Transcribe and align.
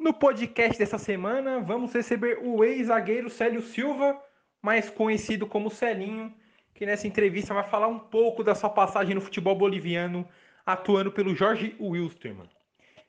No 0.00 0.14
podcast 0.14 0.78
dessa 0.78 0.96
semana, 0.96 1.60
vamos 1.60 1.92
receber 1.92 2.38
o 2.42 2.64
ex-zagueiro 2.64 3.28
Célio 3.28 3.60
Silva, 3.60 4.18
mais 4.62 4.88
conhecido 4.88 5.46
como 5.46 5.68
Celinho, 5.68 6.34
que 6.72 6.86
nessa 6.86 7.06
entrevista 7.06 7.52
vai 7.52 7.64
falar 7.64 7.86
um 7.86 7.98
pouco 7.98 8.42
da 8.42 8.54
sua 8.54 8.70
passagem 8.70 9.14
no 9.14 9.20
futebol 9.20 9.54
boliviano, 9.54 10.26
atuando 10.64 11.12
pelo 11.12 11.34
Jorge 11.34 11.76
Wilstermann. 11.78 12.48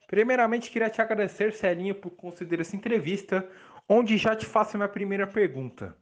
Primeiramente, 0.06 0.70
queria 0.70 0.90
te 0.90 1.02
agradecer, 1.02 1.54
Celinho, 1.54 1.96
por 1.96 2.10
conceder 2.10 2.60
essa 2.60 2.76
entrevista, 2.76 3.50
onde 3.88 4.18
já 4.18 4.36
te 4.36 4.46
faço 4.46 4.76
a 4.76 4.80
minha 4.80 4.90
primeira 4.90 5.26
pergunta. 5.26 5.96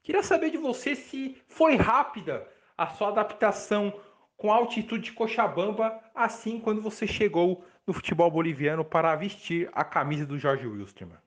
Queria 0.00 0.22
saber 0.22 0.50
de 0.50 0.58
você 0.58 0.94
se 0.94 1.42
foi 1.48 1.74
rápida 1.74 2.46
a 2.78 2.86
sua 2.86 3.08
adaptação 3.08 3.92
com 4.36 4.52
a 4.52 4.54
altitude 4.54 5.06
de 5.06 5.12
Cochabamba, 5.12 6.00
assim 6.14 6.60
quando 6.60 6.80
você 6.80 7.04
chegou 7.04 7.64
no 7.90 7.94
futebol 7.94 8.30
boliviano 8.30 8.84
para 8.84 9.16
vestir 9.16 9.68
a 9.72 9.82
camisa 9.82 10.24
do 10.24 10.38
Jorge 10.38 10.64
Wilstermann? 10.64 11.18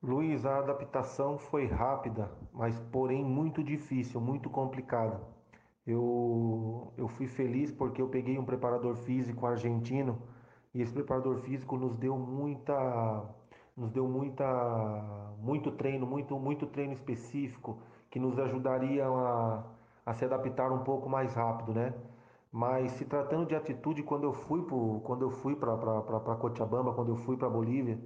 Luiz, 0.00 0.46
a 0.46 0.58
adaptação 0.58 1.38
foi 1.38 1.66
rápida, 1.66 2.30
mas 2.52 2.78
porém 2.92 3.24
muito 3.24 3.60
difícil, 3.60 4.20
muito 4.20 4.48
complicada. 4.48 5.20
Eu, 5.84 6.92
eu 6.96 7.08
fui 7.08 7.26
feliz 7.26 7.72
porque 7.72 8.00
eu 8.00 8.08
peguei 8.08 8.38
um 8.38 8.44
preparador 8.44 8.94
físico 8.94 9.44
argentino 9.44 10.22
e 10.72 10.82
esse 10.82 10.92
preparador 10.92 11.38
físico 11.38 11.76
nos 11.76 11.96
deu 11.96 12.16
muita 12.16 13.28
nos 13.76 13.90
deu 13.90 14.06
muita 14.06 14.46
muito 15.40 15.72
treino, 15.72 16.06
muito 16.06 16.38
muito 16.38 16.64
treino 16.68 16.92
específico 16.92 17.82
que 18.08 18.20
nos 18.20 18.38
ajudaria 18.38 19.04
a, 19.04 19.64
a 20.06 20.14
se 20.14 20.24
adaptar 20.24 20.70
um 20.70 20.84
pouco 20.84 21.08
mais 21.08 21.34
rápido, 21.34 21.74
né? 21.74 21.92
Mas 22.52 22.92
se 22.92 23.04
tratando 23.04 23.46
de 23.46 23.54
atitude, 23.54 24.02
quando 24.02 24.24
eu 24.24 24.32
fui 24.32 24.62
pro, 24.62 25.00
quando 25.04 25.22
eu 25.22 25.30
fui 25.30 25.54
para 25.54 26.36
Cochabamba, 26.36 26.92
quando 26.92 27.10
eu 27.10 27.16
fui 27.16 27.36
para 27.36 27.48
Bolívia, 27.48 27.98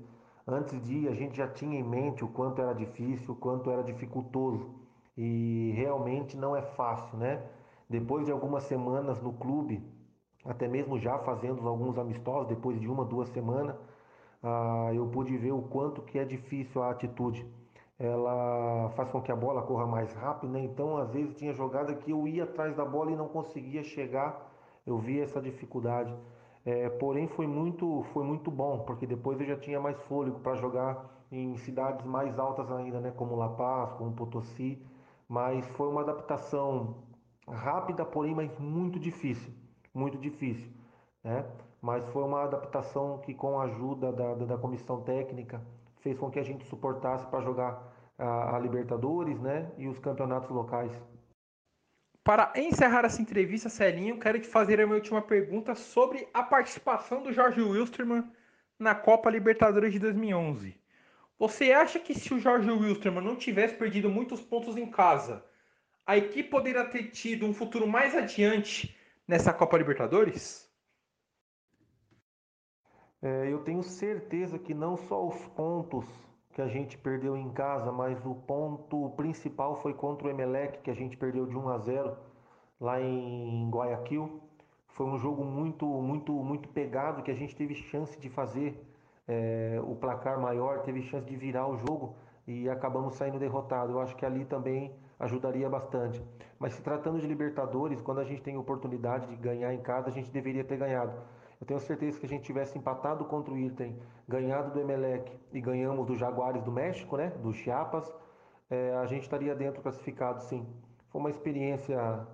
antes 0.47 0.81
de 0.83 0.95
ir, 0.99 1.09
a 1.09 1.15
gente 1.15 1.37
já 1.37 1.49
tinha 1.49 1.79
em 1.79 1.83
mente 1.83 2.25
o 2.25 2.29
quanto 2.29 2.61
era 2.61 2.75
difícil, 2.75 3.33
o 3.35 3.37
quanto 3.37 3.71
era 3.71 3.83
dificultoso. 3.83 4.75
E 5.17 5.73
realmente 5.77 6.37
não 6.37 6.55
é 6.55 6.63
fácil, 6.63 7.17
né? 7.19 7.43
Depois 7.89 8.27
de 8.27 8.33
algumas 8.33 8.65
semanas 8.65 9.21
no 9.23 9.33
clube, 9.33 9.83
até 10.45 10.69
mesmo 10.69 10.99
já 10.99 11.19
fazendo 11.19 11.67
alguns 11.67 11.97
amistosos, 11.99 12.49
depois 12.49 12.79
de 12.81 12.89
uma, 12.89 13.05
duas 13.05 13.29
semanas, 13.31 13.77
ah, 14.43 14.91
eu 14.95 15.07
pude 15.09 15.37
ver 15.39 15.53
o 15.53 15.63
quanto 15.63 16.03
que 16.03 16.19
é 16.19 16.25
difícil 16.25 16.83
a 16.83 16.91
atitude 16.91 17.47
ela 17.99 18.91
faz 18.97 19.11
com 19.11 19.23
que 19.23 19.31
a 19.31 19.37
bola 19.37 19.63
corra 19.63 19.87
mais 19.87 20.13
rápido, 20.15 20.53
né? 20.53 20.61
Então, 20.61 20.97
às 20.97 21.11
vezes 21.13 21.35
tinha 21.37 21.53
jogada 21.53 21.95
que 21.95 22.11
eu 22.11 22.27
ia 22.27 22.45
atrás 22.45 22.75
da 22.77 22.85
bola 22.85 23.13
e 23.13 23.17
não 23.17 23.29
conseguia 23.29 23.83
chegar. 23.83 24.53
Eu 24.87 24.99
via 24.99 25.25
essa 25.25 25.41
dificuldade. 25.41 26.15
É, 26.65 26.89
porém, 26.89 27.29
foi 27.29 27.47
muito, 27.47 28.03
foi 28.13 28.25
muito 28.25 28.51
bom, 28.51 28.81
porque 28.81 29.07
depois 29.07 29.41
eu 29.41 29.47
já 29.47 29.57
tinha 29.57 29.81
mais 29.81 30.01
fôlego 30.03 30.41
para 30.41 30.55
jogar 30.57 31.11
em 31.31 31.57
cidades 31.57 32.05
mais 32.07 32.39
altas 32.39 32.71
ainda, 32.71 33.01
né? 33.01 33.13
Como 33.17 33.37
La 33.37 33.49
Paz, 33.51 33.93
como 33.95 34.13
Potosí. 34.13 34.85
Mas 35.29 35.67
foi 35.71 35.89
uma 35.89 36.03
adaptação 36.03 36.97
rápida, 37.49 38.05
porém, 38.05 38.35
mas 38.35 38.57
muito 38.59 38.99
difícil, 38.99 39.53
muito 39.93 40.19
difícil, 40.19 40.71
né? 41.23 41.45
Mas 41.81 42.07
foi 42.09 42.23
uma 42.23 42.45
adaptação 42.45 43.19
que, 43.19 43.35
com 43.35 43.59
a 43.59 43.65
ajuda 43.65 44.13
da, 44.13 44.35
da, 44.35 44.57
comissão 44.59 45.03
técnica, 45.03 45.61
fez 46.05 46.19
com 46.19 46.31
que 46.31 46.39
a 46.39 46.45
gente 46.45 46.67
suportasse 46.67 47.27
para 47.29 47.41
jogar 47.41 47.83
a, 48.19 48.57
a 48.57 48.59
Libertadores 48.59 49.41
né, 49.41 49.73
e 49.79 49.89
os 49.89 49.99
campeonatos 49.99 50.51
locais. 50.51 50.93
Para 52.23 52.53
encerrar 52.57 53.07
essa 53.07 53.21
entrevista, 53.21 53.71
Celinho, 53.71 54.21
quero 54.21 54.39
te 54.39 54.47
fazer 54.47 54.81
a 54.81 54.87
minha 54.87 54.97
última 54.97 55.23
pergunta 55.23 55.75
sobre 55.75 56.29
a 56.33 56.43
participação 56.43 57.23
do 57.23 57.33
Jorge 57.33 57.61
Wilstermann 57.61 58.31
na 58.79 58.95
Copa 58.95 59.31
Libertadores 59.31 59.93
de 59.93 59.99
2011. 59.99 60.79
Você 61.39 61.73
acha 61.73 61.99
que 61.99 62.15
se 62.15 62.33
o 62.33 62.39
Jorge 62.39 62.71
Wilstermann 62.71 63.25
não 63.25 63.37
tivesse 63.37 63.75
perdido 63.75 64.09
muitos 64.09 64.41
pontos 64.43 64.77
em 64.77 64.91
casa, 64.91 65.45
a 66.07 66.17
equipe 66.17 66.51
poderia 66.51 66.85
ter 66.85 67.05
tido 67.11 67.47
um 67.47 67.55
futuro 67.55 67.87
mais 67.87 68.15
adiante 68.15 68.95
nessa 69.27 69.53
Copa 69.53 69.79
Libertadores? 69.79 70.64
É, 73.25 73.51
eu 73.51 73.61
tenho 73.61 73.83
certeza 73.83 74.59
que 74.59 74.75
não 74.75 74.99
só 74.99 75.27
os 75.27 75.49
pontos 75.57 76.05
que 76.53 76.61
a 76.61 76.69
gente 76.69 76.99
perdeu 76.99 77.35
em 77.35 77.49
casa, 77.55 77.91
mas 77.91 78.23
o 78.27 78.35
ponto 78.35 79.09
principal 79.17 79.77
foi 79.81 79.95
contra 79.95 80.29
o 80.29 80.31
Emelec, 80.31 80.83
que 80.83 80.91
a 80.91 80.95
gente 80.95 81.17
perdeu 81.17 81.47
de 81.47 81.57
1 81.57 81.69
a 81.71 81.79
0 81.79 82.17
lá 82.79 83.01
em 83.01 83.71
Guayaquil. 83.71 84.43
Foi 84.89 85.07
um 85.07 85.17
jogo 85.17 85.43
muito, 85.43 85.87
muito, 85.87 86.35
muito 86.35 86.69
pegado 86.69 87.23
que 87.23 87.31
a 87.31 87.35
gente 87.35 87.57
teve 87.57 87.75
chance 87.75 88.21
de 88.21 88.29
fazer 88.29 88.79
é, 89.27 89.81
o 89.83 89.97
placar 89.97 90.39
maior, 90.39 90.83
teve 90.83 91.01
chance 91.01 91.27
de 91.27 91.35
virar 91.35 91.67
o 91.67 91.79
jogo 91.79 92.15
e 92.47 92.69
acabamos 92.69 93.15
saindo 93.15 93.39
derrotados. 93.39 93.95
Eu 93.95 94.03
acho 94.03 94.15
que 94.17 94.27
ali 94.27 94.45
também 94.45 94.95
ajudaria 95.19 95.71
bastante. 95.71 96.23
Mas 96.59 96.75
se 96.75 96.83
tratando 96.83 97.19
de 97.19 97.27
Libertadores, 97.27 98.03
quando 98.03 98.21
a 98.21 98.25
gente 98.25 98.43
tem 98.43 98.59
oportunidade 98.59 99.27
de 99.29 99.37
ganhar 99.37 99.73
em 99.73 99.81
casa, 99.81 100.11
a 100.11 100.13
gente 100.13 100.31
deveria 100.31 100.63
ter 100.63 100.77
ganhado. 100.77 101.15
Eu 101.65 101.67
tenho 101.67 101.81
certeza 101.81 102.21
que 102.21 102.27
a 102.27 102.29
gente 102.29 102.45
tivesse 102.45 102.77
empatado 102.77 103.25
contra 103.25 103.55
o 103.55 103.59
Inter, 103.59 103.91
ganhado 104.29 104.71
do 104.71 104.79
Emelec 104.79 105.33
e 105.51 105.63
ganhamos 105.63 106.07
do 106.07 106.15
Jaguares 106.15 106.63
do 106.63 106.71
México, 106.71 107.17
né? 107.17 107.31
Do 107.41 107.55
Chiapas, 107.55 108.13
é, 108.69 108.95
a 108.97 109.07
gente 109.07 109.23
estaria 109.23 109.55
dentro 109.55 109.81
classificado, 109.81 110.43
sim. 110.43 110.67
Foi 111.09 111.23
uma 111.23 111.31
experiência 111.31 112.27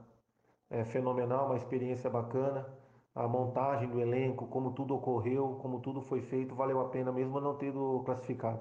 é, 0.69 0.83
fenomenal, 0.83 1.47
uma 1.47 1.57
experiência 1.57 2.11
bacana. 2.11 2.67
A 3.15 3.29
montagem 3.29 3.89
do 3.89 4.01
elenco, 4.01 4.49
como 4.49 4.73
tudo 4.73 4.97
ocorreu, 4.97 5.61
como 5.63 5.79
tudo 5.79 6.03
foi 6.03 6.23
feito, 6.23 6.57
valeu 6.57 6.81
a 6.81 6.89
pena 6.89 7.13
mesmo 7.13 7.41
não 7.41 7.55
tendo 7.55 8.03
classificado. 8.05 8.61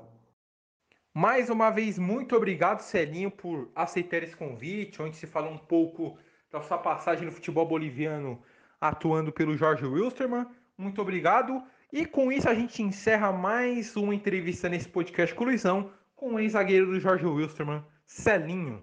Mais 1.11 1.49
uma 1.49 1.71
vez, 1.71 1.97
muito 1.97 2.35
obrigado, 2.35 2.81
Celinho, 2.81 3.31
por 3.31 3.71
aceitar 3.73 4.21
esse 4.21 4.37
convite, 4.37 5.01
onde 5.01 5.15
se 5.15 5.25
fala 5.25 5.49
um 5.49 5.57
pouco 5.57 6.15
da 6.51 6.61
sua 6.61 6.77
passagem 6.77 7.25
no 7.25 7.31
futebol 7.31 7.67
boliviano 7.67 8.39
atuando 8.79 9.31
pelo 9.31 9.57
Jorge 9.57 9.85
Wilstermann. 9.85 10.47
Muito 10.79 11.01
obrigado. 11.01 11.61
E 11.91 12.05
com 12.05 12.31
isso 12.31 12.47
a 12.47 12.53
gente 12.53 12.81
encerra 12.81 13.33
mais 13.33 13.97
uma 13.97 14.15
entrevista 14.15 14.69
nesse 14.69 14.87
podcast 14.87 15.35
com 15.35 15.43
o 15.43 15.47
Luizão, 15.47 15.91
com 16.15 16.35
o 16.35 16.39
ex-zagueiro 16.39 16.85
do 16.85 16.99
Jorge 17.01 17.25
Wilstermann, 17.25 17.83
Celinho. 18.05 18.81